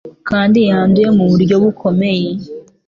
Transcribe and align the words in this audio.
kandi 0.29 0.57
yanduye 0.69 1.09
mu 1.17 1.25
buryo 1.31 1.55
bukomeye 1.63 2.29